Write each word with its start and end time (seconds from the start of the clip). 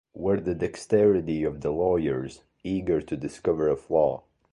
Where 0.13 0.39
the 0.39 0.55
dexterity 0.55 1.43
of 1.43 1.61
the 1.61 1.69
lawyers, 1.69 2.41
eager 2.63 3.01
to 3.03 3.15
discover 3.15 3.69
a 3.69 3.77
flaw? 3.77 4.23